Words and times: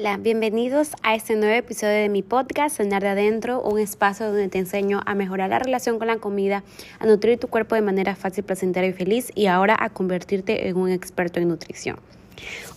Hola, 0.00 0.16
bienvenidos 0.16 0.92
a 1.02 1.14
este 1.14 1.36
nuevo 1.36 1.54
episodio 1.54 1.92
de 1.92 2.08
mi 2.08 2.22
podcast 2.22 2.78
Sonar 2.78 3.02
de 3.02 3.10
Adentro, 3.10 3.60
un 3.60 3.78
espacio 3.78 4.28
donde 4.28 4.48
te 4.48 4.56
enseño 4.56 5.02
a 5.04 5.14
mejorar 5.14 5.50
la 5.50 5.58
relación 5.58 5.98
con 5.98 6.06
la 6.06 6.16
comida, 6.16 6.64
a 7.00 7.04
nutrir 7.04 7.38
tu 7.38 7.48
cuerpo 7.48 7.74
de 7.74 7.82
manera 7.82 8.16
fácil, 8.16 8.42
placentera 8.42 8.86
y 8.86 8.94
feliz 8.94 9.30
y 9.34 9.44
ahora 9.44 9.76
a 9.78 9.90
convertirte 9.90 10.68
en 10.68 10.78
un 10.78 10.90
experto 10.90 11.38
en 11.38 11.48
nutrición. 11.48 11.98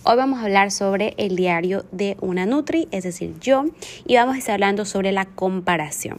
Hoy 0.02 0.16
vamos 0.16 0.40
a 0.40 0.42
hablar 0.42 0.70
sobre 0.70 1.14
el 1.16 1.34
diario 1.34 1.86
de 1.92 2.18
una 2.20 2.44
Nutri, 2.44 2.88
es 2.90 3.04
decir, 3.04 3.32
yo, 3.40 3.64
y 4.06 4.16
vamos 4.16 4.34
a 4.34 4.38
estar 4.38 4.52
hablando 4.52 4.84
sobre 4.84 5.10
la 5.10 5.24
comparación. 5.24 6.18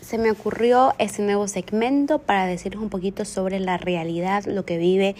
Se 0.00 0.18
me 0.18 0.32
ocurrió 0.32 0.94
este 0.98 1.22
nuevo 1.22 1.46
segmento 1.46 2.18
para 2.18 2.46
decirles 2.46 2.80
un 2.80 2.90
poquito 2.90 3.24
sobre 3.24 3.60
la 3.60 3.76
realidad, 3.76 4.46
lo 4.46 4.64
que 4.64 4.78
vive 4.78 5.14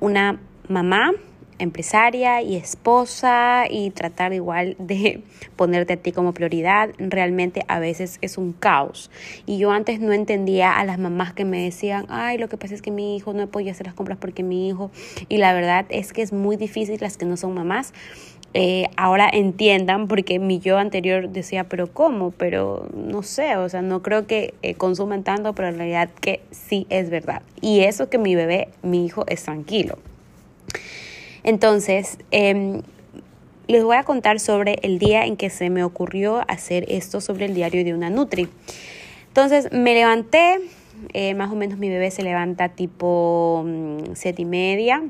una 0.00 0.40
mamá 0.70 1.12
empresaria 1.58 2.42
y 2.42 2.56
esposa 2.56 3.64
y 3.68 3.90
tratar 3.90 4.32
igual 4.32 4.76
de 4.78 5.22
ponerte 5.56 5.94
a 5.94 5.96
ti 5.96 6.12
como 6.12 6.34
prioridad, 6.34 6.90
realmente 6.98 7.64
a 7.68 7.78
veces 7.78 8.18
es 8.20 8.38
un 8.38 8.52
caos. 8.52 9.10
Y 9.46 9.58
yo 9.58 9.70
antes 9.70 10.00
no 10.00 10.12
entendía 10.12 10.78
a 10.78 10.84
las 10.84 10.98
mamás 10.98 11.32
que 11.32 11.44
me 11.44 11.62
decían, 11.62 12.06
ay, 12.08 12.38
lo 12.38 12.48
que 12.48 12.56
pasa 12.56 12.74
es 12.74 12.82
que 12.82 12.90
mi 12.90 13.16
hijo 13.16 13.32
no 13.32 13.46
podía 13.46 13.72
hacer 13.72 13.86
las 13.86 13.94
compras 13.94 14.18
porque 14.20 14.42
mi 14.42 14.68
hijo, 14.68 14.90
y 15.28 15.38
la 15.38 15.52
verdad 15.52 15.86
es 15.88 16.12
que 16.12 16.22
es 16.22 16.32
muy 16.32 16.56
difícil 16.56 16.98
las 17.00 17.16
que 17.16 17.26
no 17.26 17.36
son 17.36 17.54
mamás. 17.54 17.92
Eh, 18.56 18.88
ahora 18.96 19.28
entiendan, 19.32 20.06
porque 20.06 20.38
mi 20.38 20.60
yo 20.60 20.78
anterior 20.78 21.28
decía, 21.28 21.64
pero 21.64 21.92
¿cómo? 21.92 22.30
Pero 22.30 22.88
no 22.94 23.24
sé, 23.24 23.56
o 23.56 23.68
sea, 23.68 23.82
no 23.82 24.00
creo 24.00 24.28
que 24.28 24.54
eh, 24.62 24.74
consuman 24.74 25.24
tanto, 25.24 25.54
pero 25.54 25.68
en 25.68 25.76
realidad 25.76 26.08
que 26.20 26.40
sí 26.52 26.86
es 26.88 27.10
verdad. 27.10 27.42
Y 27.60 27.80
eso 27.80 28.08
que 28.08 28.16
mi 28.16 28.36
bebé, 28.36 28.68
mi 28.82 29.04
hijo, 29.04 29.24
es 29.26 29.42
tranquilo. 29.42 29.98
Entonces, 31.44 32.18
em, 32.30 32.82
les 33.66 33.84
voy 33.84 33.96
a 33.96 34.02
contar 34.02 34.40
sobre 34.40 34.78
el 34.82 34.98
día 34.98 35.24
en 35.24 35.36
que 35.36 35.50
se 35.50 35.70
me 35.70 35.84
ocurrió 35.84 36.42
hacer 36.48 36.84
esto 36.88 37.20
sobre 37.20 37.46
el 37.46 37.54
diario 37.54 37.84
de 37.84 37.94
una 37.94 38.10
Nutri. 38.10 38.48
Entonces, 39.28 39.70
me 39.72 39.94
levanté, 39.94 40.58
eh, 41.12 41.34
más 41.34 41.50
o 41.52 41.54
menos 41.54 41.78
mi 41.78 41.88
bebé 41.88 42.10
se 42.10 42.22
levanta 42.22 42.70
tipo 42.70 43.62
mm, 43.66 44.14
siete 44.14 44.42
y 44.42 44.44
media, 44.44 45.02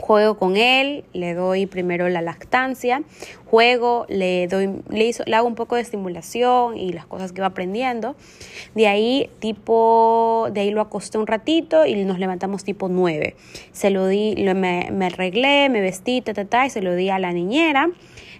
juego 0.00 0.36
con 0.36 0.56
él, 0.56 1.04
le 1.12 1.34
doy 1.34 1.66
primero 1.66 2.08
la 2.08 2.22
lactancia, 2.22 3.02
juego, 3.46 4.06
le 4.08 4.46
doy, 4.48 4.82
le, 4.88 5.10
le 5.26 5.36
hago 5.36 5.46
un 5.46 5.54
poco 5.54 5.76
de 5.76 5.82
estimulación 5.82 6.76
y 6.76 6.92
las 6.92 7.06
cosas 7.06 7.32
que 7.32 7.40
va 7.40 7.48
aprendiendo. 7.48 8.16
De 8.74 8.88
ahí, 8.88 9.30
tipo, 9.38 10.48
de 10.52 10.60
ahí 10.60 10.70
lo 10.70 10.80
acosté 10.80 11.18
un 11.18 11.26
ratito 11.26 11.86
y 11.86 11.94
nos 12.04 12.18
levantamos 12.18 12.64
tipo 12.64 12.88
9. 12.88 13.36
Se 13.72 13.90
lo 13.90 14.06
di, 14.06 14.34
me, 14.54 14.88
me 14.90 15.06
arreglé, 15.06 15.68
me 15.68 15.80
vestí, 15.80 16.20
ta, 16.20 16.34
ta, 16.34 16.44
ta, 16.44 16.66
y 16.66 16.70
se 16.70 16.82
lo 16.82 16.94
di 16.94 17.10
a 17.10 17.18
la 17.18 17.32
niñera. 17.32 17.90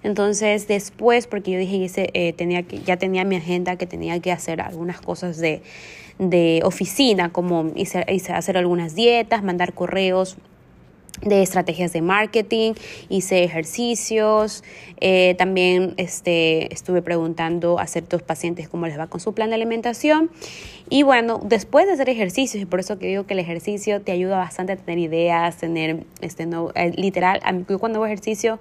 Entonces 0.03 0.67
después, 0.67 1.27
porque 1.27 1.51
yo 1.53 1.59
dije 1.59 2.11
eh, 2.15 2.33
tenía 2.33 2.63
que, 2.63 2.79
ya 2.79 2.97
tenía 2.97 3.25
mi 3.25 3.37
agenda 3.37 3.77
que 3.77 3.87
tenía 3.87 4.19
que 4.21 4.33
hacer 4.33 4.61
algunas 4.61 5.01
cosas 5.01 5.37
de, 5.39 5.63
de 6.19 6.63
oficina, 6.65 7.33
como 7.33 7.73
hice, 7.75 8.05
hice 8.09 8.33
hacer 8.33 8.57
algunas 8.57 8.95
dietas, 8.95 9.43
mandar 9.43 9.75
correos 9.75 10.39
de 11.23 11.43
estrategias 11.43 11.93
de 11.93 12.03
marketing, 12.03 12.73
hice 13.09 13.45
ejercicios, 13.45 14.65
eh, 15.01 15.35
también 15.39 15.95
este, 15.97 16.73
estuve 16.73 17.03
preguntando 17.03 17.79
a 17.79 17.87
ciertos 17.87 18.23
pacientes 18.23 18.69
cómo 18.69 18.87
les 18.87 18.99
va 18.99 19.07
con 19.07 19.21
su 19.21 19.35
plan 19.35 19.51
de 19.51 19.57
alimentación. 19.57 20.31
Y 20.93 21.05
bueno, 21.05 21.39
después 21.45 21.87
de 21.87 21.93
hacer 21.93 22.09
ejercicios, 22.09 22.61
y 22.61 22.67
por 22.67 22.81
eso 22.81 22.99
que 22.99 23.07
digo 23.07 23.25
que 23.25 23.35
el 23.35 23.39
ejercicio 23.39 24.03
te 24.03 24.11
ayuda 24.11 24.39
bastante 24.39 24.73
a 24.73 24.77
tener 24.77 24.99
ideas, 24.99 25.57
tener, 25.57 26.05
este, 26.21 26.47
no, 26.47 26.73
eh, 26.75 26.91
literal, 26.97 27.41
yo 27.69 27.79
cuando 27.79 27.99
hago 28.01 28.07
ejercicio, 28.07 28.59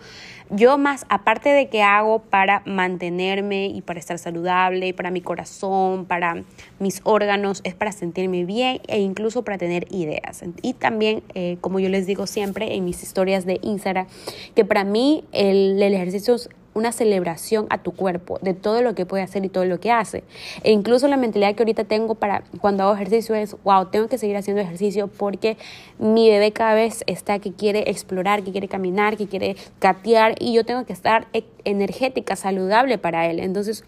yo 0.52 0.78
más, 0.78 1.08
aparte 1.10 1.50
de 1.50 1.70
que 1.70 1.82
hago 1.82 2.20
para 2.20 2.62
mantenerme 2.68 3.66
y 3.66 3.82
para 3.82 4.00
estar 4.00 4.20
saludable, 4.20 4.94
para 4.94 5.10
mi 5.10 5.22
corazón, 5.22 6.06
para 6.06 6.44
mis 6.78 7.02
órganos, 7.04 7.62
es 7.64 7.74
para 7.74 7.92
sentirme 7.92 8.46
bien 8.46 8.80
e 8.88 9.00
incluso 9.00 9.44
para 9.44 9.58
tener 9.58 9.88
ideas. 9.90 10.44
Y 10.62 10.74
también, 10.74 11.24
eh, 11.34 11.58
como 11.62 11.80
yo 11.80 11.90
les 11.90 12.06
digo 12.06 12.28
siempre 12.28 12.76
en 12.76 12.86
mis 12.86 13.02
historias 13.02 13.48
de 13.48 13.60
Instagram, 13.64 14.06
que 14.54 14.66
para 14.66 14.84
mí 14.84 15.24
el, 15.32 15.82
el 15.82 15.94
ejercicio 15.96 16.36
una 16.74 16.92
celebración 16.92 17.68
a 17.70 17.80
tu 17.80 17.92
cuerpo 17.92 18.40
de 18.42 18.54
todo 18.54 18.82
lo 18.82 18.96
que 18.96 19.06
puede 19.06 19.24
hacer 19.24 19.46
y 19.46 19.50
todo 19.50 19.66
lo 19.66 19.80
que 19.80 19.92
hace. 19.92 20.24
E 20.64 20.72
incluso 20.72 21.08
la 21.08 21.18
mentalidad 21.18 21.56
que 21.56 21.64
ahorita 21.64 21.84
tengo 21.84 22.16
para 22.16 22.44
cuando 22.62 22.84
hago 22.84 22.94
ejercicio 22.94 23.36
es, 23.36 23.56
wow, 23.64 23.86
tengo 23.88 24.08
que 24.08 24.18
seguir 24.18 24.38
haciendo 24.38 24.62
ejercicio 24.62 25.08
porque 25.08 25.58
mi 25.98 26.30
bebé 26.30 26.52
cada 26.52 26.74
vez 26.74 27.04
está 27.08 27.40
que 27.40 27.54
quiere 27.54 27.90
explorar, 27.90 28.44
que 28.44 28.52
quiere 28.52 28.68
caminar, 28.68 29.18
que 29.18 29.28
quiere 29.28 29.56
gatear 29.82 30.36
y 30.40 30.54
yo 30.54 30.66
tengo 30.66 30.86
que 30.86 30.94
estar 30.94 31.28
e-, 31.34 31.44
energética, 31.64 32.36
saludable 32.36 32.98
para 32.98 33.28
él. 33.30 33.40
Entonces, 33.40 33.84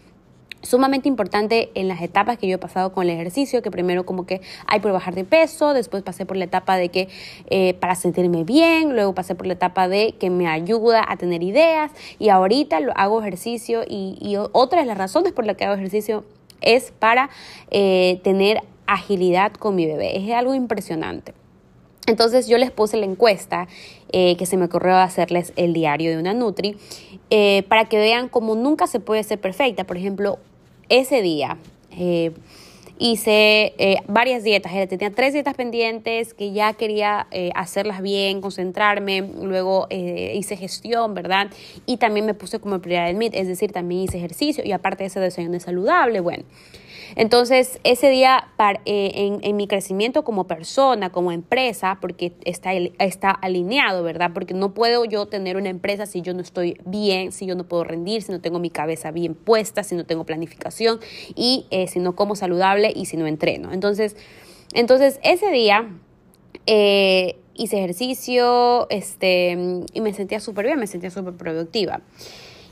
sumamente 0.62 1.08
importante 1.08 1.70
en 1.74 1.88
las 1.88 2.00
etapas 2.00 2.38
que 2.38 2.46
yo 2.46 2.54
he 2.54 2.58
pasado 2.58 2.92
con 2.92 3.04
el 3.04 3.10
ejercicio, 3.10 3.62
que 3.62 3.70
primero 3.70 4.06
como 4.06 4.26
que 4.26 4.40
hay 4.66 4.80
por 4.80 4.92
bajar 4.92 5.14
de 5.14 5.24
peso, 5.24 5.74
después 5.74 6.02
pasé 6.02 6.24
por 6.24 6.36
la 6.36 6.44
etapa 6.44 6.76
de 6.76 6.88
que 6.88 7.08
eh, 7.50 7.74
para 7.74 7.94
sentirme 7.94 8.44
bien, 8.44 8.94
luego 8.94 9.14
pasé 9.14 9.34
por 9.34 9.46
la 9.46 9.54
etapa 9.54 9.88
de 9.88 10.14
que 10.18 10.30
me 10.30 10.48
ayuda 10.48 11.04
a 11.06 11.16
tener 11.16 11.42
ideas 11.42 11.90
y 12.18 12.28
ahorita 12.28 12.80
lo 12.80 12.92
hago 12.96 13.20
ejercicio 13.20 13.82
y, 13.86 14.16
y 14.20 14.36
otra 14.36 14.80
de 14.80 14.86
las 14.86 14.98
razones 14.98 15.32
por 15.32 15.44
las 15.44 15.56
que 15.56 15.64
hago 15.64 15.74
ejercicio 15.74 16.24
es 16.60 16.92
para 16.92 17.28
eh, 17.70 18.20
tener 18.22 18.62
agilidad 18.86 19.52
con 19.52 19.74
mi 19.74 19.86
bebé. 19.86 20.16
Es 20.16 20.32
algo 20.32 20.54
impresionante. 20.54 21.34
Entonces 22.06 22.48
yo 22.48 22.58
les 22.58 22.72
puse 22.72 22.96
la 22.96 23.06
encuesta 23.06 23.68
eh, 24.12 24.36
que 24.36 24.44
se 24.44 24.56
me 24.56 24.64
ocurrió 24.64 24.96
hacerles 24.96 25.52
el 25.54 25.72
diario 25.72 26.10
de 26.10 26.18
una 26.18 26.34
Nutri 26.34 26.76
para 27.68 27.86
que 27.86 27.96
vean 27.96 28.28
cómo 28.28 28.54
nunca 28.54 28.86
se 28.86 29.00
puede 29.00 29.22
ser 29.22 29.40
perfecta. 29.40 29.84
Por 29.84 29.96
ejemplo, 29.96 30.38
ese 30.88 31.22
día 31.22 31.58
eh, 31.96 32.32
hice 32.98 33.74
eh, 33.78 33.96
varias 34.06 34.44
dietas, 34.44 34.72
tenía 34.88 35.10
tres 35.10 35.32
dietas 35.32 35.54
pendientes 35.54 36.34
que 36.34 36.52
ya 36.52 36.72
quería 36.74 37.26
eh, 37.32 37.50
hacerlas 37.54 38.00
bien, 38.00 38.40
concentrarme, 38.40 39.22
luego 39.42 39.88
hice 39.90 40.56
gestión, 40.56 41.14
¿verdad? 41.14 41.50
Y 41.84 41.96
también 41.96 42.26
me 42.26 42.34
puse 42.34 42.60
como 42.60 42.78
prioridad 42.80 43.10
el 43.10 43.16
MIT, 43.16 43.34
es 43.34 43.48
decir, 43.48 43.72
también 43.72 44.02
hice 44.02 44.18
ejercicio 44.18 44.62
y 44.64 44.72
aparte 44.72 45.02
de 45.02 45.08
ese 45.08 45.20
desayuno 45.20 45.58
saludable, 45.58 46.20
bueno. 46.20 46.44
Entonces, 47.16 47.80
ese 47.84 48.08
día 48.10 48.48
eh, 48.84 49.38
en, 49.42 49.56
mi 49.56 49.66
crecimiento 49.66 50.24
como 50.24 50.46
persona, 50.46 51.10
como 51.10 51.32
empresa, 51.32 51.98
porque 52.00 52.32
está, 52.44 52.72
está 52.72 53.30
alineado, 53.30 54.02
¿verdad? 54.02 54.30
Porque 54.32 54.54
no 54.54 54.74
puedo 54.74 55.04
yo 55.04 55.26
tener 55.26 55.56
una 55.56 55.68
empresa 55.68 56.06
si 56.06 56.22
yo 56.22 56.34
no 56.34 56.40
estoy 56.40 56.78
bien, 56.84 57.32
si 57.32 57.46
yo 57.46 57.54
no 57.54 57.64
puedo 57.64 57.84
rendir, 57.84 58.22
si 58.22 58.32
no 58.32 58.40
tengo 58.40 58.58
mi 58.58 58.70
cabeza 58.70 59.10
bien 59.10 59.34
puesta, 59.34 59.82
si 59.82 59.94
no 59.94 60.04
tengo 60.04 60.24
planificación 60.24 61.00
y 61.34 61.66
eh, 61.70 61.86
si 61.88 61.98
no 61.98 62.14
como 62.14 62.36
saludable 62.36 62.92
y 62.94 63.06
si 63.06 63.16
no 63.16 63.26
entreno. 63.26 63.72
Entonces, 63.72 64.16
entonces 64.74 65.20
ese 65.22 65.50
día... 65.50 65.88
Eh, 66.66 67.36
hice 67.54 67.78
ejercicio 67.78 68.88
este, 68.90 69.84
y 69.92 70.00
me 70.00 70.14
sentía 70.14 70.40
súper 70.40 70.66
bien, 70.66 70.78
me 70.78 70.86
sentía 70.86 71.10
súper 71.10 71.34
productiva. 71.34 72.00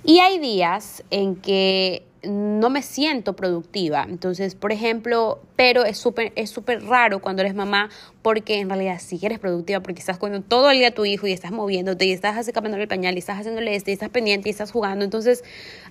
Y 0.05 0.21
hay 0.21 0.39
días 0.39 1.05
en 1.11 1.37
que 1.37 2.05
no 2.23 2.71
me 2.71 2.83
siento 2.83 3.35
productiva. 3.35 4.07
Entonces, 4.09 4.55
por 4.55 4.73
ejemplo, 4.73 5.41
pero 5.57 5.85
es 5.85 5.99
súper 5.99 6.33
es 6.37 6.51
súper 6.51 6.85
raro 6.85 7.21
cuando 7.21 7.43
eres 7.43 7.55
mamá 7.55 7.89
porque 8.23 8.59
en 8.59 8.69
realidad 8.69 8.99
sí 9.01 9.19
eres 9.23 9.39
productiva 9.39 9.81
porque 9.81 10.01
estás 10.01 10.19
con 10.19 10.43
todo 10.43 10.71
el 10.71 10.79
día 10.79 10.89
a 10.89 10.91
tu 10.93 11.05
hijo 11.05 11.27
y 11.27 11.33
estás 11.33 11.53
moviéndote 11.53 12.05
y 12.05 12.13
estás 12.13 12.51
cambiando 12.53 12.79
el 12.79 12.89
pañal 12.89 13.15
y 13.15 13.19
estás 13.19 13.39
haciéndole 13.39 13.75
este 13.75 13.91
y 13.91 13.95
estás 13.95 14.11
pendiente 14.11 14.49
y 14.49 14.53
estás 14.53 14.71
jugando. 14.71 15.05
Entonces, 15.05 15.45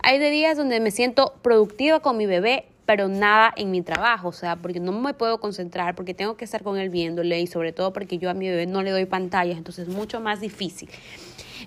hay 0.04 0.20
de 0.20 0.30
días 0.30 0.58
donde 0.58 0.80
me 0.80 0.92
siento 0.92 1.34
productiva 1.42 2.00
con 2.00 2.18
mi 2.18 2.26
bebé, 2.26 2.66
pero 2.86 3.08
nada 3.08 3.54
en 3.56 3.72
mi 3.72 3.82
trabajo, 3.82 4.30
o 4.30 4.34
sea, 4.34 4.56
porque 4.56 4.80
no 4.80 4.92
me 4.92 5.14
puedo 5.14 5.40
concentrar, 5.40 5.96
porque 5.96 6.14
tengo 6.14 6.38
que 6.38 6.46
estar 6.46 6.64
con 6.64 6.78
él 6.78 6.90
viéndole 6.90 7.40
y 7.40 7.48
sobre 7.48 7.72
todo 7.72 7.94
porque 7.94 8.18
yo 8.18 8.30
a 8.30 8.34
mi 8.34 8.50
bebé 8.50 8.66
no 8.66 8.82
le 8.82 8.92
doy 8.92 9.06
pantallas, 9.06 9.58
entonces 9.58 9.88
es 9.88 9.94
mucho 9.94 10.20
más 10.20 10.42
difícil. 10.42 10.90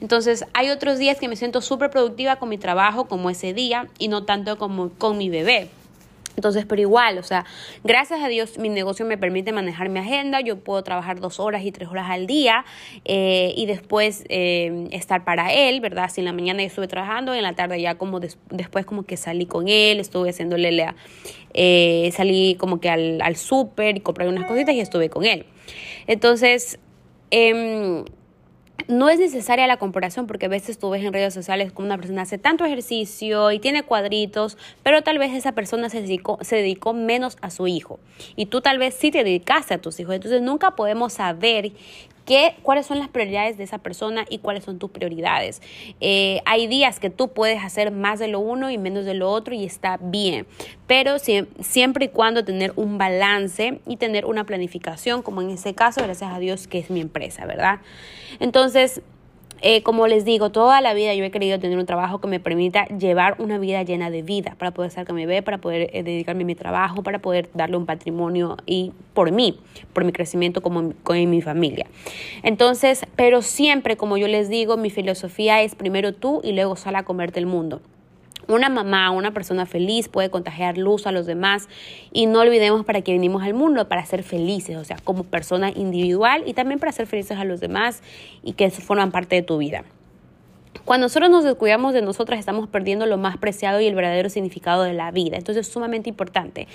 Entonces, 0.03 0.45
hay 0.53 0.69
otros 0.71 0.99
días 0.99 1.17
que 1.17 1.29
me 1.29 1.37
siento 1.37 1.61
súper 1.61 1.89
productiva 1.89 2.35
con 2.35 2.49
mi 2.49 2.59
trabajo, 2.59 3.05
como 3.05 3.31
ese 3.31 3.55
día, 3.55 3.87
y 4.01 4.09
no 4.09 4.25
tanto 4.25 4.59
como 4.59 4.91
con 4.91 5.17
mi 5.17 5.31
bebé. 5.31 5.69
Entonces, 6.35 6.67
pero 6.67 6.81
igual, 6.81 7.19
o 7.19 7.23
sea, 7.23 7.45
gracias 7.85 8.21
a 8.21 8.27
Dios 8.27 8.59
mi 8.59 8.69
negocio 8.69 9.07
me 9.07 9.17
permite 9.17 9.53
manejar 9.53 9.91
mi 9.91 10.01
agenda, 10.01 10.41
yo 10.41 10.59
puedo 10.59 10.83
trabajar 10.83 11.21
dos 11.21 11.39
horas 11.39 11.63
y 11.65 11.71
tres 11.71 11.89
horas 11.89 12.11
al 12.11 12.27
día 12.27 12.65
eh, 13.05 13.53
y 13.55 13.67
después 13.67 14.25
eh, 14.29 14.89
estar 14.91 15.25
para 15.25 15.53
él, 15.53 15.81
¿verdad? 15.81 16.11
Si 16.11 16.23
en 16.23 16.25
la 16.25 16.33
mañana 16.33 16.63
yo 16.63 16.69
estuve 16.69 16.89
trabajando, 16.89 17.35
en 17.35 17.43
la 17.43 17.53
tarde 17.53 17.81
ya 17.81 17.97
como 17.97 18.19
después 18.19 18.87
como 18.87 19.05
que 19.05 19.17
salí 19.17 19.47
con 19.47 19.69
él, 19.69 20.01
estuve 20.01 20.31
haciéndole 20.31 20.73
la, 20.73 20.97
eh, 21.55 22.11
salí 22.17 22.57
como 22.59 22.81
que 22.81 22.89
al, 22.89 23.21
al 23.21 23.37
súper 23.37 23.99
y 23.99 24.01
compré 24.01 24.27
unas 24.27 24.47
cositas 24.47 24.75
y 24.75 24.81
estuve 24.81 25.11
con 25.11 25.27
él. 25.27 25.45
Entonces, 26.07 26.81
eh, 27.31 28.05
no 28.89 29.09
es 29.09 29.19
necesaria 29.19 29.67
la 29.67 29.77
comparación 29.77 30.27
porque 30.27 30.47
a 30.47 30.49
veces 30.49 30.79
tú 30.79 30.91
ves 30.91 31.05
en 31.05 31.13
redes 31.13 31.35
sociales 31.35 31.73
como 31.73 31.87
una 31.87 31.97
persona 31.97 32.23
hace 32.23 32.39
tanto 32.39 32.65
ejercicio 32.65 33.51
y 33.53 33.59
tiene 33.59 33.83
cuadritos, 33.83 34.57
pero 34.83 35.03
tal 35.03 35.19
vez 35.19 35.33
esa 35.33 35.53
persona 35.53 35.89
se 35.89 36.03
dedicó, 36.03 36.39
se 36.43 36.57
dedicó 36.57 36.93
menos 36.93 37.37
a 37.41 37.51
su 37.51 37.67
hijo 37.67 37.99
y 38.37 38.47
tú 38.47 38.61
tal 38.61 38.79
vez 38.79 38.95
sí 38.95 39.11
te 39.11 39.25
dedicaste 39.25 39.75
a 39.75 39.79
tus 39.79 39.99
hijos. 40.01 40.15
Entonces 40.15 40.43
nunca 40.43 40.73
podemos 40.73 41.15
saber 41.15 41.73
cuáles 42.63 42.87
son 42.87 42.99
las 42.99 43.09
prioridades 43.09 43.59
de 43.59 43.65
esa 43.65 43.79
persona 43.79 44.25
y 44.29 44.39
cuáles 44.39 44.65
son 44.65 44.79
tus 44.79 44.91
prioridades. 44.91 45.63
Eh, 46.01 46.41
hay 46.45 46.67
días 46.67 47.01
que 47.01 47.11
tú 47.11 47.29
puedes 47.29 47.63
hacer 47.63 47.91
más 47.91 48.19
de 48.19 48.29
lo 48.29 48.41
uno 48.41 48.71
y 48.71 48.79
menos 48.79 49.05
de 49.05 49.15
lo 49.15 49.31
otro 49.31 49.55
y 49.55 49.65
está 49.65 49.99
bien, 50.01 50.47
pero 50.87 51.17
siempre 51.19 52.07
y 52.07 52.09
cuando 52.09 52.45
tener 52.45 52.73
un 52.77 52.99
balance 52.99 53.81
y 53.87 53.97
tener 53.97 54.27
una 54.27 54.45
planificación, 54.45 55.23
como 55.23 55.43
en 55.43 55.51
ese 55.51 55.75
caso, 55.75 56.03
gracias 56.03 56.33
a 56.33 56.39
Dios 56.39 56.67
que 56.67 56.79
es 56.79 56.91
mi 56.91 57.01
empresa, 57.01 57.47
¿verdad? 57.47 57.81
Entonces, 58.41 59.03
eh, 59.63 59.83
como 59.83 60.07
les 60.07 60.25
digo, 60.25 60.51
toda 60.51 60.81
la 60.81 60.93
vida 60.93 61.15
yo 61.15 61.25
he 61.25 61.31
querido 61.31 61.59
tener 61.59 61.79
un 61.79 61.87
trabajo 61.87 62.21
que 62.21 62.29
me 62.29 62.41
permita 62.41 62.85
llevar 62.87 63.37
una 63.39 63.59
vida 63.59 63.83
llena 63.83 64.11
de 64.11 64.23
vida, 64.23 64.57
para 64.59 64.73
poder 64.73 64.89
estar 64.89 65.07
con 65.07 65.17
mi 65.17 65.25
bebé, 65.25 65.43
para 65.43 65.59
poder 65.59 65.91
eh, 65.93 66.03
dedicarme 66.03 66.43
a 66.43 66.47
mi 66.47 66.55
trabajo, 66.55 67.03
para 67.03 67.21
poder 67.21 67.49
darle 67.55 67.77
un 67.77 67.87
patrimonio 67.87 68.57
y 68.67 68.93
por 69.15 69.31
mí, 69.31 69.59
por 69.93 70.05
mi 70.05 70.13
crecimiento 70.13 70.63
como 70.63 70.93
con 71.03 71.31
mi 71.31 71.41
familia. 71.43 71.87
Entonces, 72.43 73.07
pero 73.17 73.43
siempre, 73.43 73.97
como 73.97 74.17
yo 74.17 74.29
les 74.29 74.49
digo, 74.49 74.77
mi 74.77 74.91
filosofía 74.91 75.63
es 75.63 75.75
primero 75.75 76.13
tú 76.13 76.41
y 76.43 76.53
luego 76.53 76.77
sal 76.77 76.97
a 76.97 77.05
comerte 77.05 77.39
el 77.39 77.47
mundo. 77.47 77.81
Una 78.49 78.69
mamá, 78.69 79.11
una 79.11 79.33
persona 79.33 79.67
feliz 79.67 80.09
puede 80.09 80.31
contagiar 80.31 80.79
luz 80.79 81.07
a 81.07 81.13
los 81.13 81.27
demás 81.27 81.69
y 82.13 82.27
no 82.27 82.41
olvidemos 82.41 82.85
para 82.85 83.03
qué 83.03 83.13
venimos 83.13 83.43
al 83.43 83.55
mundo, 83.55 83.89
para 83.89 84.05
ser 84.05 84.23
felices, 84.23 84.77
o 84.77 84.85
sea, 84.85 84.97
como 85.05 85.25
persona 85.25 85.71
individual 85.71 86.43
y 86.47 86.55
también 86.55 86.81
para 86.81 86.93
ser 86.93 87.07
felices 87.07 87.39
a 87.39 87.45
los 87.45 87.61
demás 87.61 88.03
y 88.43 88.55
que 88.55 88.71
forman 88.71 89.13
parte 89.13 89.37
de 89.37 89.43
tu 89.43 89.59
vida. 89.59 89.85
Cuando 90.85 91.05
nosotros 91.05 91.31
nos 91.31 91.45
descuidamos 91.45 91.95
de 91.95 92.03
nosotras, 92.03 92.41
estamos 92.41 92.69
perdiendo 92.69 93.07
lo 93.07 93.17
más 93.17 93.37
preciado 93.37 93.81
y 93.81 93.87
el 93.87 93.95
verdadero 93.95 94.29
significado 94.31 94.83
de 94.83 94.95
la 94.95 95.11
vida. 95.11 95.37
Entonces 95.37 95.67
es 95.67 95.73
sumamente 95.73 96.09
importante 96.09 96.67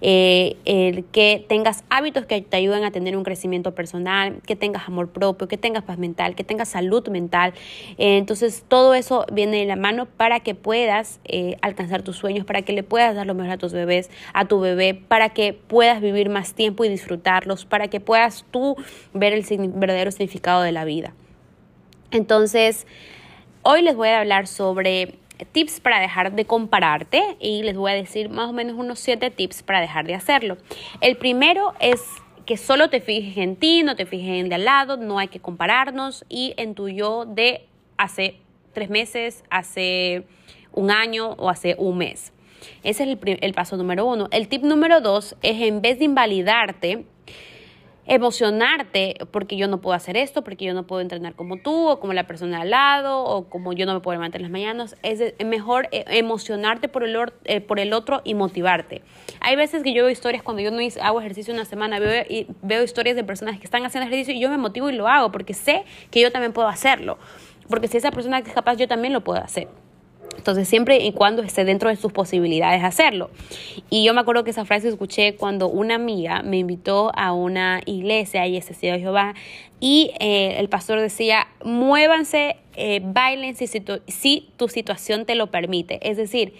eh, 0.00 0.56
el 0.64 1.04
que 1.04 1.44
tengas 1.48 1.82
hábitos 1.90 2.26
que 2.26 2.40
te 2.42 2.56
ayuden 2.56 2.84
a 2.84 2.90
tener 2.90 3.16
un 3.16 3.24
crecimiento 3.24 3.74
personal, 3.74 4.40
que 4.46 4.56
tengas 4.56 4.86
amor 4.86 5.08
propio, 5.08 5.48
que 5.48 5.56
tengas 5.56 5.82
paz 5.84 5.98
mental, 5.98 6.36
que 6.36 6.44
tengas 6.44 6.68
salud 6.68 7.08
mental. 7.08 7.54
Eh, 7.98 8.18
entonces 8.18 8.64
todo 8.68 8.94
eso 8.94 9.26
viene 9.32 9.56
de 9.58 9.66
la 9.66 9.76
mano 9.76 10.06
para 10.06 10.40
que 10.40 10.54
puedas 10.54 11.18
eh, 11.24 11.56
alcanzar 11.60 12.02
tus 12.02 12.16
sueños, 12.16 12.46
para 12.46 12.62
que 12.62 12.72
le 12.72 12.82
puedas 12.82 13.16
dar 13.16 13.26
lo 13.26 13.34
mejor 13.34 13.52
a 13.52 13.58
tus 13.58 13.72
bebés, 13.72 14.10
a 14.32 14.44
tu 14.44 14.60
bebé, 14.60 14.94
para 14.94 15.30
que 15.30 15.54
puedas 15.54 16.00
vivir 16.00 16.28
más 16.28 16.54
tiempo 16.54 16.84
y 16.84 16.88
disfrutarlos, 16.88 17.64
para 17.64 17.88
que 17.88 18.00
puedas 18.00 18.44
tú 18.50 18.76
ver 19.12 19.32
el 19.32 19.44
verdadero 19.74 20.12
significado 20.12 20.62
de 20.62 20.72
la 20.72 20.84
vida. 20.84 21.14
Entonces, 22.10 22.86
Hoy 23.68 23.82
les 23.82 23.96
voy 23.96 24.10
a 24.10 24.20
hablar 24.20 24.46
sobre 24.46 25.18
tips 25.50 25.80
para 25.80 25.98
dejar 25.98 26.36
de 26.36 26.44
compararte 26.44 27.36
y 27.40 27.64
les 27.64 27.76
voy 27.76 27.90
a 27.90 27.94
decir 27.96 28.28
más 28.28 28.48
o 28.48 28.52
menos 28.52 28.76
unos 28.76 29.00
7 29.00 29.28
tips 29.32 29.64
para 29.64 29.80
dejar 29.80 30.06
de 30.06 30.14
hacerlo. 30.14 30.56
El 31.00 31.16
primero 31.16 31.74
es 31.80 32.00
que 32.44 32.58
solo 32.58 32.90
te 32.90 33.00
fijes 33.00 33.36
en 33.38 33.56
ti, 33.56 33.82
no 33.82 33.96
te 33.96 34.06
fijes 34.06 34.38
en 34.38 34.48
de 34.50 34.54
al 34.54 34.64
lado, 34.64 34.98
no 34.98 35.18
hay 35.18 35.26
que 35.26 35.40
compararnos 35.40 36.24
y 36.28 36.54
en 36.58 36.76
tu 36.76 36.88
yo 36.88 37.24
de 37.24 37.66
hace 37.96 38.38
tres 38.72 38.88
meses, 38.88 39.42
hace 39.50 40.28
un 40.70 40.92
año 40.92 41.30
o 41.30 41.50
hace 41.50 41.74
un 41.76 41.98
mes. 41.98 42.32
Ese 42.84 43.02
es 43.02 43.18
el, 43.20 43.38
el 43.40 43.52
paso 43.52 43.76
número 43.76 44.06
uno. 44.06 44.28
El 44.30 44.46
tip 44.46 44.62
número 44.62 45.00
dos 45.00 45.34
es 45.42 45.60
en 45.60 45.82
vez 45.82 45.98
de 45.98 46.04
invalidarte, 46.04 47.04
emocionarte 48.06 49.16
porque 49.30 49.56
yo 49.56 49.68
no 49.68 49.80
puedo 49.80 49.94
hacer 49.94 50.16
esto, 50.16 50.42
porque 50.42 50.64
yo 50.64 50.74
no 50.74 50.86
puedo 50.86 51.02
entrenar 51.02 51.34
como 51.34 51.56
tú 51.56 51.88
o 51.88 52.00
como 52.00 52.12
la 52.12 52.26
persona 52.26 52.60
al 52.60 52.70
lado 52.70 53.24
o 53.24 53.48
como 53.48 53.72
yo 53.72 53.86
no 53.86 53.94
me 53.94 54.00
puedo 54.00 54.16
levantar 54.16 54.40
las 54.40 54.50
mañanas. 54.50 54.96
Es 55.02 55.34
mejor 55.44 55.88
eh, 55.92 56.04
emocionarte 56.08 56.88
por 56.88 57.04
el, 57.04 57.16
eh, 57.44 57.60
por 57.60 57.80
el 57.80 57.92
otro 57.92 58.22
y 58.24 58.34
motivarte. 58.34 59.02
Hay 59.40 59.56
veces 59.56 59.82
que 59.82 59.92
yo 59.92 60.04
veo 60.04 60.10
historias 60.10 60.42
cuando 60.42 60.62
yo 60.62 60.70
no 60.70 60.78
hago 61.02 61.20
ejercicio 61.20 61.52
una 61.52 61.64
semana, 61.64 61.98
veo, 61.98 62.24
y 62.28 62.46
veo 62.62 62.82
historias 62.82 63.16
de 63.16 63.24
personas 63.24 63.58
que 63.58 63.64
están 63.64 63.84
haciendo 63.84 64.06
ejercicio 64.06 64.34
y 64.34 64.40
yo 64.40 64.50
me 64.50 64.58
motivo 64.58 64.90
y 64.90 64.92
lo 64.94 65.08
hago 65.08 65.32
porque 65.32 65.54
sé 65.54 65.84
que 66.10 66.20
yo 66.20 66.30
también 66.30 66.52
puedo 66.52 66.68
hacerlo. 66.68 67.18
Porque 67.68 67.88
si 67.88 67.96
esa 67.96 68.10
persona 68.12 68.38
es 68.38 68.52
capaz, 68.52 68.76
yo 68.76 68.86
también 68.86 69.12
lo 69.12 69.22
puedo 69.24 69.40
hacer. 69.40 69.68
Entonces, 70.36 70.68
siempre 70.68 70.98
y 70.98 71.12
cuando 71.12 71.42
esté 71.42 71.64
dentro 71.64 71.88
de 71.88 71.96
sus 71.96 72.12
posibilidades 72.12 72.84
hacerlo. 72.84 73.30
Y 73.90 74.04
yo 74.04 74.14
me 74.14 74.20
acuerdo 74.20 74.44
que 74.44 74.50
esa 74.50 74.64
frase 74.64 74.88
escuché 74.88 75.34
cuando 75.34 75.68
una 75.68 75.96
amiga 75.96 76.42
me 76.42 76.58
invitó 76.58 77.10
a 77.16 77.32
una 77.32 77.80
iglesia 77.86 78.46
y 78.46 78.56
ese 78.56 78.74
de 78.74 79.00
Jehová 79.00 79.34
y 79.80 80.12
eh, 80.20 80.56
el 80.58 80.68
pastor 80.68 81.00
decía, 81.00 81.48
muévanse, 81.64 82.56
eh, 82.76 83.00
bailen 83.02 83.56
si, 83.56 83.66
si 83.66 84.48
tu 84.56 84.68
situación 84.68 85.26
te 85.26 85.34
lo 85.34 85.50
permite. 85.50 85.98
Es 86.08 86.16
decir, 86.16 86.54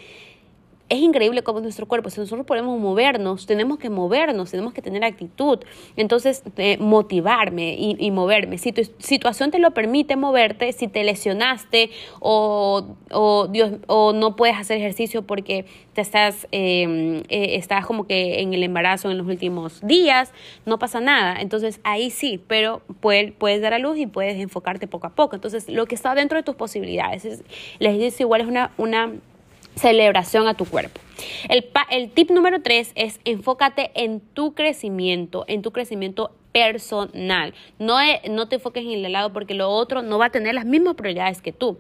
es 0.89 1.01
increíble 1.01 1.43
cómo 1.43 1.61
nuestro 1.61 1.87
cuerpo, 1.87 2.11
si 2.11 2.21
nosotros 2.21 2.47
podemos 2.47 2.79
movernos, 2.79 3.47
tenemos 3.47 3.79
que 3.79 3.91
movernos, 3.91 4.53
tenemos 4.53 4.73
que 4.73 4.83
tener 4.83 5.03
actitud. 5.03 5.59
Entonces, 5.97 6.45
eh, 6.57 6.77
motivarme 6.79 7.75
y, 7.77 8.11
moverme. 8.13 8.57
Si 8.59 8.73
tu 8.73 8.83
situación 8.99 9.51
te 9.51 9.59
lo 9.59 9.73
permite 9.73 10.15
moverte, 10.15 10.73
si 10.73 10.87
te 10.87 11.03
lesionaste 11.03 11.91
o, 12.21 12.87
o, 13.11 13.49
Dios, 13.49 13.73
o 13.89 14.13
no 14.13 14.37
puedes 14.37 14.57
hacer 14.57 14.79
ejercicio 14.79 15.23
porque 15.23 15.67
te 15.93 16.03
estás, 16.03 16.47
em, 16.53 17.19
eh, 17.31 17.57
estás 17.57 17.85
como 17.85 18.07
que 18.07 18.41
en 18.41 18.55
el 18.55 18.63
embarazo 18.63 19.11
en 19.11 19.19
los 19.19 19.27
últimos 19.27 19.85
días, 19.85 20.33
no 20.67 20.79
pasa 20.79 21.01
nada. 21.01 21.41
Entonces, 21.41 21.81
ahí 21.83 22.11
sí, 22.11 22.41
pero 22.47 22.83
puedes, 23.01 23.33
puedes 23.33 23.61
dar 23.61 23.75
a 23.75 23.81
luz 23.81 23.99
y 23.99 24.07
puedes 24.07 24.39
enfocarte 24.39 24.87
poco 24.87 25.09
a 25.09 25.15
poco. 25.17 25.35
Entonces, 25.35 25.69
lo 25.69 25.87
que 25.87 25.97
está 25.97 26.15
dentro 26.15 26.39
de 26.39 26.45
tus 26.45 26.55
posibilidades, 26.55 27.43
les 27.81 27.99
digo, 27.99 28.15
igual 28.21 28.43
es 28.43 28.47
una... 28.47 28.71
una 28.77 29.13
celebración 29.77 30.49
a 30.49 30.55
tu 30.55 30.65
cuerpo. 30.65 31.01
El, 31.49 31.67
el 31.91 32.11
tip 32.11 32.31
número 32.31 32.61
tres 32.63 32.93
es 32.95 33.21
enfócate 33.25 33.91
en 33.95 34.21
tu 34.21 34.55
crecimiento, 34.55 35.45
en 35.49 35.63
tu 35.63 35.71
crecimiento 35.71 36.33
personal. 36.53 37.55
No, 37.79 37.99
no 38.29 38.49
te 38.49 38.57
enfoques 38.57 38.85
en 38.85 39.05
el 39.05 39.13
lado 39.13 39.33
porque 39.33 39.55
lo 39.55 39.71
otro 39.71 40.03
no 40.03 40.19
va 40.19 40.27
a 40.27 40.31
tener 40.31 40.55
las 40.55 40.65
mismas 40.65 40.95
prioridades 40.95 41.43
que 41.43 41.53
tú. 41.53 41.79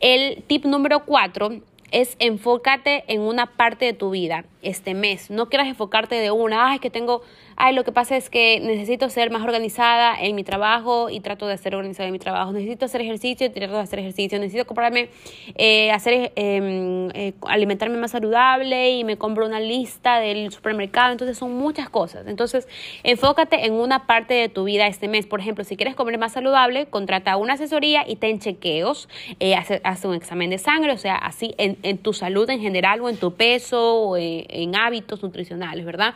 El 0.00 0.42
tip 0.42 0.64
número 0.64 1.04
cuatro 1.04 1.60
es 1.92 2.16
enfócate 2.18 3.04
en 3.06 3.20
una 3.20 3.46
parte 3.46 3.84
de 3.84 3.92
tu 3.92 4.10
vida 4.10 4.44
este 4.62 4.94
mes. 4.94 5.30
No 5.30 5.48
quieras 5.48 5.68
enfocarte 5.68 6.14
de 6.14 6.30
una, 6.30 6.68
ay, 6.68 6.76
es 6.76 6.80
que 6.80 6.90
tengo, 6.90 7.22
ay, 7.56 7.74
lo 7.74 7.84
que 7.84 7.92
pasa 7.92 8.16
es 8.16 8.30
que 8.30 8.60
necesito 8.60 9.08
ser 9.10 9.30
más 9.30 9.42
organizada 9.42 10.14
en 10.18 10.34
mi 10.34 10.44
trabajo 10.44 11.10
y 11.10 11.20
trato 11.20 11.46
de 11.46 11.58
ser 11.58 11.74
organizada 11.74 12.06
en 12.06 12.12
mi 12.12 12.18
trabajo. 12.18 12.52
Necesito 12.52 12.84
hacer 12.84 13.00
ejercicio 13.00 13.46
y 13.46 13.50
trato 13.50 13.74
de 13.74 13.80
hacer 13.80 13.98
ejercicio. 13.98 14.38
Necesito 14.38 14.66
comprarme, 14.66 15.08
eh, 15.56 15.90
hacer, 15.90 16.32
em, 16.36 17.10
eh, 17.14 17.34
alimentarme 17.42 17.98
más 17.98 18.12
saludable 18.12 18.90
y 18.90 19.04
me 19.04 19.18
compro 19.18 19.46
una 19.46 19.60
lista 19.60 20.20
del 20.20 20.52
supermercado. 20.52 21.12
Entonces 21.12 21.36
son 21.36 21.54
muchas 21.54 21.90
cosas. 21.90 22.26
Entonces 22.26 22.68
enfócate 23.02 23.66
en 23.66 23.74
una 23.74 24.06
parte 24.06 24.34
de 24.34 24.48
tu 24.48 24.64
vida 24.64 24.86
este 24.86 25.08
mes. 25.08 25.26
Por 25.26 25.40
ejemplo, 25.40 25.64
si 25.64 25.76
quieres 25.76 25.94
comer 25.94 26.18
más 26.18 26.32
saludable, 26.32 26.86
contrata 26.86 27.36
una 27.36 27.54
asesoría 27.54 28.04
y 28.06 28.16
ten 28.16 28.38
chequeos. 28.38 29.08
Eh, 29.40 29.54
hace, 29.54 29.80
un 30.06 30.14
examen 30.14 30.50
de 30.50 30.58
sangre, 30.58 30.92
o 30.92 30.98
sea, 30.98 31.14
así 31.16 31.54
en, 31.58 31.78
en 31.82 31.98
tu 31.98 32.12
salud 32.12 32.48
en 32.50 32.60
general 32.60 33.00
o 33.00 33.08
en 33.08 33.16
tu 33.16 33.34
peso 33.34 34.00
o 34.02 34.16
en 34.16 34.44
en 34.52 34.76
hábitos 34.76 35.22
nutricionales, 35.22 35.84
¿verdad? 35.84 36.14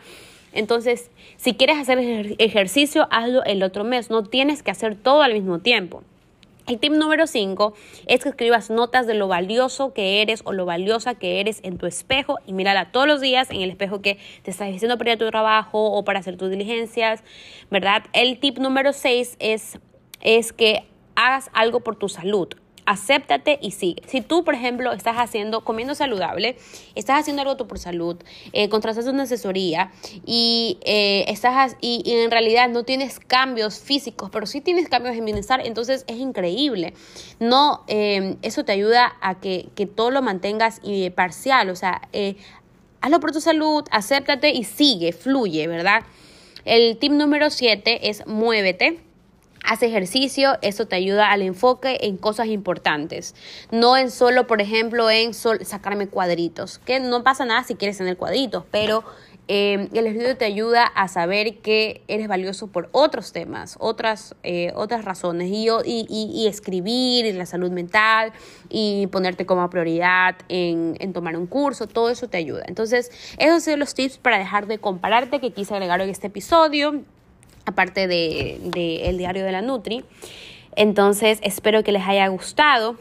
Entonces, 0.53 1.11
si 1.35 1.53
quieres 1.53 1.77
hacer 1.77 1.99
ejercicio, 2.39 3.07
hazlo 3.11 3.43
el 3.43 3.63
otro 3.63 3.83
mes. 3.83 4.09
No 4.09 4.23
tienes 4.23 4.63
que 4.63 4.71
hacer 4.71 4.95
todo 4.95 5.21
al 5.21 5.33
mismo 5.33 5.59
tiempo. 5.59 6.03
El 6.67 6.79
tip 6.79 6.91
número 6.91 7.27
5 7.27 7.73
es 8.07 8.23
que 8.23 8.29
escribas 8.29 8.69
notas 8.69 9.07
de 9.07 9.13
lo 9.13 9.29
valioso 9.29 9.93
que 9.93 10.21
eres 10.21 10.41
o 10.43 10.51
lo 10.51 10.65
valiosa 10.65 11.15
que 11.15 11.39
eres 11.39 11.61
en 11.63 11.77
tu 11.77 11.85
espejo 11.85 12.39
y 12.45 12.51
mírala 12.51 12.91
todos 12.91 13.07
los 13.07 13.21
días 13.21 13.49
en 13.51 13.61
el 13.61 13.69
espejo 13.69 14.01
que 14.01 14.17
te 14.43 14.51
estás 14.51 14.67
diciendo 14.67 14.97
para 14.97 15.11
ir 15.11 15.15
a 15.15 15.19
tu 15.19 15.29
trabajo 15.29 15.91
o 15.91 16.03
para 16.03 16.19
hacer 16.19 16.35
tus 16.35 16.49
diligencias, 16.49 17.23
¿verdad? 17.71 18.03
El 18.11 18.37
tip 18.39 18.57
número 18.57 18.91
6 18.91 19.37
es, 19.39 19.79
es 20.19 20.51
que 20.51 20.83
hagas 21.15 21.49
algo 21.53 21.79
por 21.79 21.95
tu 21.95 22.09
salud 22.09 22.49
acéptate 22.87 23.59
y 23.61 23.71
sigue. 23.71 24.01
Si 24.07 24.21
tú, 24.21 24.43
por 24.45 24.55
ejemplo, 24.55 24.93
estás 24.93 25.17
haciendo, 25.17 25.63
comiendo 25.63 25.93
saludable, 25.93 26.57
estás 26.95 27.19
haciendo 27.19 27.41
algo 27.41 27.57
tú 27.57 27.67
por 27.67 27.79
salud, 27.79 28.15
eh, 28.53 28.69
una 29.07 29.23
asesoría 29.23 29.91
y, 30.25 30.77
eh, 30.85 31.25
estás, 31.27 31.75
y, 31.81 32.01
en 32.05 32.31
realidad 32.31 32.69
no 32.69 32.83
tienes 32.83 33.19
cambios 33.19 33.79
físicos, 33.79 34.29
pero 34.31 34.45
sí 34.45 34.61
tienes 34.61 34.87
cambios 34.87 35.17
en 35.17 35.25
bienestar, 35.25 35.61
entonces 35.65 36.05
es 36.07 36.17
increíble. 36.17 36.93
No, 37.39 37.83
eh, 37.87 38.37
eso 38.41 38.63
te 38.63 38.71
ayuda 38.71 39.17
a 39.21 39.39
que, 39.39 39.67
que 39.75 39.85
todo 39.85 40.09
lo 40.09 40.21
mantengas 40.21 40.79
parcial, 41.15 41.69
o 41.69 41.75
sea, 41.75 42.01
hazlo 43.01 43.19
por 43.19 43.33
tu 43.33 43.41
salud, 43.41 43.83
acéptate 43.91 44.51
y 44.51 44.63
sigue, 44.63 45.11
fluye, 45.11 45.67
¿verdad? 45.67 46.03
El 46.63 46.97
tip 46.97 47.11
número 47.11 47.49
7 47.49 48.09
es 48.09 48.25
muévete. 48.27 49.06
Haz 49.63 49.83
ejercicio, 49.83 50.57
eso 50.61 50.85
te 50.85 50.95
ayuda 50.95 51.31
al 51.31 51.41
enfoque 51.41 51.97
en 52.01 52.17
cosas 52.17 52.47
importantes. 52.47 53.35
No 53.71 53.97
en 53.97 54.11
solo, 54.11 54.47
por 54.47 54.61
ejemplo, 54.61 55.09
en 55.09 55.33
sacarme 55.33 56.07
cuadritos, 56.07 56.79
que 56.79 56.99
no 56.99 57.23
pasa 57.23 57.45
nada 57.45 57.63
si 57.63 57.75
quieres 57.75 57.97
tener 57.97 58.17
cuadritos, 58.17 58.63
pero 58.71 59.03
eh, 59.49 59.87
el 59.93 60.07
ejercicio 60.07 60.35
te 60.35 60.45
ayuda 60.45 60.83
a 60.83 61.07
saber 61.07 61.59
que 61.59 62.01
eres 62.07 62.27
valioso 62.27 62.67
por 62.67 62.89
otros 62.91 63.31
temas, 63.31 63.77
otras, 63.79 64.35
eh, 64.43 64.73
otras 64.75 65.05
razones. 65.05 65.49
Y, 65.49 65.67
y, 65.85 66.05
y, 66.09 66.47
escribir, 66.47 67.33
la 67.35 67.45
salud 67.45 67.71
mental, 67.71 68.33
y 68.69 69.07
ponerte 69.07 69.45
como 69.45 69.69
prioridad 69.69 70.35
en, 70.49 70.95
en, 70.99 71.13
tomar 71.13 71.37
un 71.37 71.47
curso, 71.47 71.87
todo 71.87 72.09
eso 72.09 72.27
te 72.27 72.37
ayuda. 72.37 72.63
Entonces, 72.67 73.11
esos 73.37 73.63
son 73.63 73.79
los 73.79 73.93
tips 73.93 74.17
para 74.17 74.37
dejar 74.37 74.67
de 74.67 74.79
compararte 74.79 75.39
que 75.39 75.51
quise 75.51 75.73
agregar 75.73 76.01
en 76.01 76.09
este 76.09 76.27
episodio. 76.27 77.03
Aparte 77.67 78.07
del 78.07 78.71
de, 78.71 79.09
el 79.09 79.17
diario 79.17 79.43
de 79.43 79.51
la 79.51 79.61
Nutri. 79.61 80.03
Entonces, 80.75 81.39
espero 81.43 81.83
que 81.83 81.91
les 81.91 82.07
haya 82.07 82.27
gustado. 82.29 82.95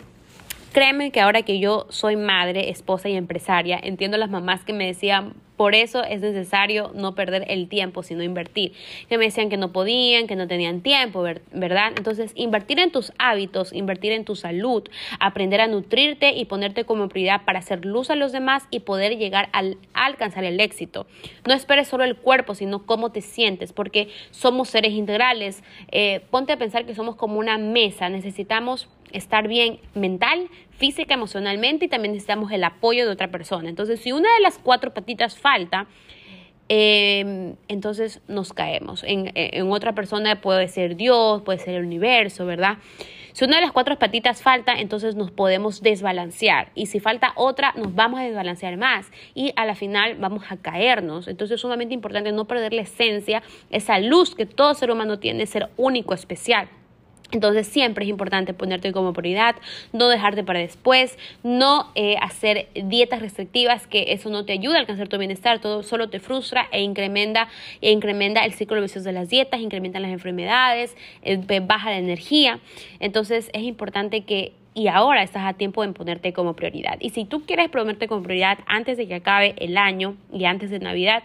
Créeme 0.72 1.10
que 1.10 1.20
ahora 1.20 1.42
que 1.42 1.58
yo 1.58 1.86
soy 1.88 2.16
madre, 2.16 2.68
esposa 2.68 3.08
y 3.08 3.16
empresaria, 3.16 3.80
entiendo 3.82 4.18
las 4.18 4.28
mamás 4.28 4.64
que 4.64 4.74
me 4.74 4.86
decían, 4.86 5.34
por 5.56 5.74
eso 5.74 6.04
es 6.04 6.20
necesario 6.20 6.90
no 6.94 7.14
perder 7.14 7.44
el 7.48 7.68
tiempo, 7.68 8.02
sino 8.02 8.22
invertir. 8.22 8.72
Que 9.08 9.18
me 9.18 9.24
decían 9.24 9.48
que 9.48 9.56
no 9.56 9.72
podían, 9.72 10.26
que 10.26 10.36
no 10.36 10.46
tenían 10.46 10.80
tiempo, 10.80 11.22
¿verdad? 11.22 11.92
Entonces, 11.96 12.32
invertir 12.34 12.78
en 12.78 12.90
tus 12.90 13.12
hábitos, 13.18 13.72
invertir 13.72 14.12
en 14.12 14.24
tu 14.24 14.36
salud, 14.36 14.88
aprender 15.20 15.60
a 15.60 15.66
nutrirte 15.66 16.32
y 16.32 16.44
ponerte 16.44 16.84
como 16.84 17.08
prioridad 17.08 17.44
para 17.44 17.60
hacer 17.60 17.84
luz 17.84 18.10
a 18.10 18.16
los 18.16 18.32
demás 18.32 18.64
y 18.70 18.80
poder 18.80 19.16
llegar 19.16 19.48
al, 19.52 19.78
a 19.94 20.06
alcanzar 20.06 20.44
el 20.44 20.60
éxito. 20.60 21.06
No 21.46 21.54
esperes 21.54 21.88
solo 21.88 22.04
el 22.04 22.16
cuerpo, 22.16 22.54
sino 22.54 22.84
cómo 22.84 23.10
te 23.10 23.20
sientes, 23.20 23.72
porque 23.72 24.08
somos 24.30 24.68
seres 24.68 24.92
integrales. 24.92 25.62
Eh, 25.90 26.20
ponte 26.30 26.52
a 26.52 26.58
pensar 26.58 26.86
que 26.86 26.94
somos 26.94 27.16
como 27.16 27.38
una 27.38 27.58
mesa, 27.58 28.08
necesitamos 28.08 28.88
estar 29.12 29.48
bien 29.48 29.78
mental, 29.94 30.48
física, 30.70 31.14
emocionalmente 31.14 31.86
y 31.86 31.88
también 31.88 32.12
necesitamos 32.12 32.52
el 32.52 32.64
apoyo 32.64 33.06
de 33.06 33.12
otra 33.12 33.28
persona. 33.28 33.68
Entonces, 33.68 34.00
si 34.00 34.12
una 34.12 34.32
de 34.34 34.40
las 34.40 34.58
cuatro 34.58 34.92
patitas 34.92 35.38
falta, 35.38 35.86
em, 36.68 37.54
entonces 37.68 38.20
nos 38.28 38.52
caemos. 38.52 39.04
En, 39.04 39.30
en, 39.34 39.70
otra 39.70 39.94
persona 39.94 40.40
puede 40.40 40.68
ser 40.68 40.96
Dios, 40.96 41.42
puede 41.42 41.58
ser 41.58 41.76
el 41.76 41.84
universo, 41.84 42.44
¿verdad? 42.46 42.78
Si 43.36 43.44
una 43.44 43.56
de 43.56 43.62
las 43.62 43.72
cuatro 43.72 43.98
patitas 43.98 44.40
falta, 44.40 44.72
entonces 44.80 45.14
nos 45.14 45.30
podemos 45.30 45.82
desbalancear. 45.82 46.70
Y 46.74 46.86
si 46.86 47.00
falta 47.00 47.32
otra, 47.36 47.74
nos 47.76 47.94
vamos 47.94 48.18
a 48.18 48.22
desbalancear 48.22 48.78
más. 48.78 49.10
Y 49.34 49.52
a 49.56 49.66
la 49.66 49.74
final 49.74 50.16
vamos 50.16 50.44
a 50.48 50.56
caernos. 50.56 51.28
Entonces 51.28 51.56
es 51.56 51.60
sumamente 51.60 51.92
importante 51.92 52.32
no 52.32 52.46
perder 52.46 52.72
la 52.72 52.80
esencia, 52.80 53.42
esa 53.68 53.98
luz 53.98 54.34
que 54.34 54.46
todo 54.46 54.72
ser 54.72 54.90
humano 54.90 55.18
tiene, 55.18 55.44
ser 55.44 55.68
único, 55.76 56.14
especial. 56.14 56.70
Entonces 57.32 57.66
siempre 57.66 58.04
es 58.04 58.10
importante 58.10 58.54
ponerte 58.54 58.92
como 58.92 59.12
prioridad, 59.12 59.56
no 59.92 60.08
dejarte 60.08 60.44
para 60.44 60.60
después, 60.60 61.18
no 61.42 61.90
eh, 61.94 62.16
hacer 62.20 62.68
dietas 62.74 63.20
restrictivas, 63.20 63.86
que 63.86 64.12
eso 64.12 64.30
no 64.30 64.44
te 64.44 64.52
ayuda 64.52 64.76
a 64.76 64.80
alcanzar 64.80 65.08
tu 65.08 65.18
bienestar, 65.18 65.60
todo 65.60 65.82
solo 65.82 66.08
te 66.08 66.20
frustra 66.20 66.68
e 66.70 66.82
incrementa, 66.82 67.48
e 67.80 67.90
incrementa 67.90 68.44
el 68.44 68.52
ciclo 68.52 68.80
vicioso 68.80 69.06
de 69.06 69.12
las 69.12 69.28
dietas, 69.28 69.60
incrementa 69.60 69.98
las 69.98 70.12
enfermedades, 70.12 70.96
eh, 71.22 71.60
baja 71.60 71.90
la 71.90 71.98
energía. 71.98 72.60
Entonces 73.00 73.50
es 73.52 73.62
importante 73.62 74.24
que 74.24 74.52
y 74.76 74.88
ahora 74.88 75.22
estás 75.22 75.46
a 75.46 75.54
tiempo 75.54 75.80
de 75.86 75.94
ponerte 75.94 76.34
como 76.34 76.54
prioridad. 76.54 76.98
Y 77.00 77.08
si 77.08 77.24
tú 77.24 77.46
quieres 77.46 77.70
ponerte 77.70 78.08
como 78.08 78.22
prioridad 78.22 78.58
antes 78.66 78.98
de 78.98 79.08
que 79.08 79.14
acabe 79.14 79.54
el 79.56 79.78
año 79.78 80.16
y 80.30 80.44
antes 80.44 80.68
de 80.68 80.78
Navidad, 80.80 81.22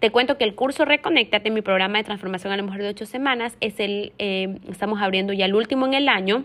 te 0.00 0.10
cuento 0.10 0.38
que 0.38 0.44
el 0.44 0.54
curso 0.54 0.84
Reconéctate, 0.84 1.50
mi 1.50 1.60
programa 1.60 1.98
de 1.98 2.04
transformación 2.04 2.52
a 2.52 2.56
la 2.56 2.62
mujer 2.62 2.82
de 2.82 2.88
ocho 2.88 3.06
semanas, 3.06 3.56
es 3.60 3.78
el, 3.78 4.12
eh, 4.18 4.58
estamos 4.68 5.00
abriendo 5.00 5.32
ya 5.34 5.44
el 5.44 5.54
último 5.54 5.86
en 5.86 5.94
el 5.94 6.08
año. 6.08 6.44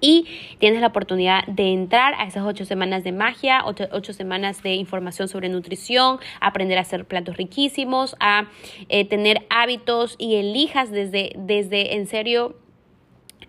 Y 0.00 0.26
tienes 0.58 0.80
la 0.80 0.88
oportunidad 0.88 1.46
de 1.46 1.72
entrar 1.72 2.14
a 2.14 2.26
esas 2.26 2.44
ocho 2.44 2.64
semanas 2.64 3.04
de 3.04 3.12
magia, 3.12 3.62
ocho, 3.64 4.12
semanas 4.12 4.62
de 4.64 4.74
información 4.74 5.28
sobre 5.28 5.48
nutrición, 5.48 6.18
aprender 6.40 6.76
a 6.78 6.80
hacer 6.80 7.04
platos 7.04 7.36
riquísimos, 7.36 8.16
a 8.18 8.48
eh, 8.88 9.04
tener 9.04 9.46
hábitos 9.48 10.16
y 10.18 10.34
elijas 10.34 10.90
desde, 10.90 11.34
desde 11.36 11.94
en 11.94 12.08
serio 12.08 12.56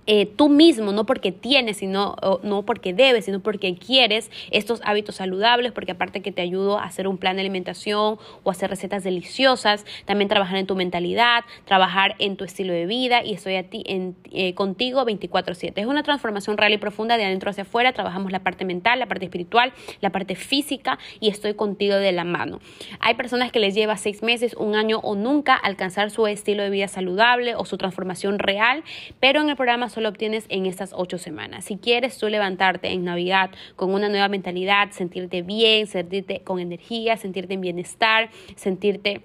eh, 0.08 0.26
tú 0.26 0.50
mismo, 0.50 0.92
no 0.92 1.06
porque 1.06 1.32
tienes, 1.32 1.78
sino 1.78 2.16
no 2.44 2.64
porque 2.64 2.94
debes, 2.94 3.26
sino 3.26 3.42
porque 3.42 3.76
quieres 3.76 4.32
estos 4.52 4.82
hábitos 4.86 5.16
saludables, 5.16 5.74
porque 5.74 5.92
aparte 5.92 6.22
que 6.22 6.32
te 6.32 6.42
ayudo 6.42 6.80
a 6.80 6.86
hacer 6.86 7.08
un 7.08 7.18
plan 7.18 7.36
de 7.36 7.42
alimentación 7.42 8.18
o 8.44 8.50
hacer 8.50 8.70
recetas 8.70 9.04
deliciosas, 9.04 9.86
también 10.06 10.30
trabajar 10.30 10.58
en 10.58 10.66
tu 10.66 10.76
mentalidad, 10.76 11.44
trabajar 11.66 12.16
en 12.20 12.38
tu 12.38 12.46
estilo 12.46 12.74
de 12.74 12.86
vida 12.86 13.24
y 13.24 13.34
estoy 13.34 13.56
a 13.56 13.70
ti, 13.70 13.84
en, 13.86 14.16
eh, 14.32 14.54
contigo 14.54 15.04
24/7. 15.06 15.82
Es 15.82 15.88
una 15.88 16.04
transformación 16.04 16.58
real 16.58 16.74
y 16.74 16.78
profunda 16.78 17.18
de 17.18 17.26
adentro 17.26 17.50
hacia 17.50 17.64
afuera, 17.64 17.92
trabajamos 17.92 18.32
la 18.32 18.40
parte 18.40 18.66
mental, 18.66 19.00
la 19.00 19.08
parte 19.08 19.26
espiritual, 19.26 19.74
la 20.00 20.12
parte 20.12 20.36
física 20.36 21.00
y 21.20 21.28
estoy 21.30 21.54
contigo 21.54 21.96
de 21.96 22.12
la 22.14 22.24
mano. 22.24 22.60
Hay 23.00 23.16
personas 23.16 23.52
que 23.52 23.60
les 23.60 23.76
lleva 23.76 23.98
seis 23.98 24.24
meses, 24.24 24.54
un 24.54 24.76
año 24.76 25.00
o 25.00 25.16
nunca 25.16 25.56
alcanzar 25.56 26.12
su 26.12 26.28
estilo 26.28 26.64
de 26.64 26.70
vida 26.70 26.88
saludable 26.88 27.56
o 27.56 27.66
su 27.66 27.78
transformación 27.78 28.40
real, 28.40 28.84
pero 29.20 29.42
en 29.42 29.50
el 29.50 29.56
programa 29.56 29.90
lo 30.01 30.10
obtienes 30.10 30.46
en 30.50 30.66
estas 30.66 30.92
ocho 30.94 31.18
semanas. 31.18 31.66
Si 31.66 31.77
quieres 31.77 32.18
tú 32.18 32.27
levantarte 32.27 32.92
en 32.92 33.04
Navidad 33.04 33.51
con 33.75 33.94
una 33.94 34.10
nueva 34.10 34.27
mentalidad, 34.27 34.92
sentirte 34.92 35.42
bien, 35.42 35.88
sentirte 35.88 36.42
con 36.42 36.60
energía, 36.60 37.18
sentirte 37.18 37.54
en 37.54 37.62
bienestar, 37.62 38.30
sentirte 38.56 39.22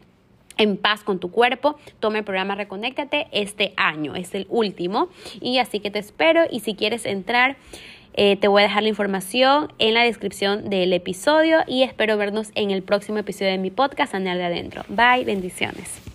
en 0.58 0.76
paz 0.76 1.02
con 1.02 1.18
tu 1.18 1.30
cuerpo, 1.30 1.76
toma 2.00 2.18
el 2.18 2.24
programa 2.24 2.54
Reconéctate 2.54 3.26
este 3.32 3.72
año, 3.76 4.14
es 4.14 4.34
el 4.34 4.46
último 4.50 5.08
y 5.40 5.58
así 5.58 5.80
que 5.80 5.90
te 5.90 5.98
espero 5.98 6.42
y 6.50 6.60
si 6.60 6.74
quieres 6.74 7.06
entrar 7.06 7.56
eh, 8.14 8.36
te 8.36 8.48
voy 8.48 8.60
a 8.60 8.66
dejar 8.66 8.82
la 8.82 8.90
información 8.90 9.72
en 9.78 9.94
la 9.94 10.04
descripción 10.04 10.68
del 10.68 10.92
episodio 10.92 11.60
y 11.66 11.82
espero 11.82 12.18
vernos 12.18 12.50
en 12.54 12.70
el 12.70 12.82
próximo 12.82 13.18
episodio 13.18 13.52
de 13.52 13.58
mi 13.58 13.70
podcast 13.70 14.14
Andar 14.14 14.36
de 14.36 14.44
Adentro. 14.44 14.84
Bye, 14.88 15.24
bendiciones. 15.24 16.11